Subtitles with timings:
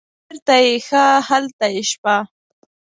[0.27, 2.15] چیرته چې ښه هلته یې شپه.